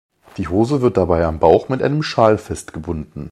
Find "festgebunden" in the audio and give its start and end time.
2.39-3.19